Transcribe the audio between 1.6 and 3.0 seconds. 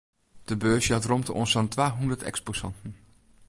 twahûndert eksposanten.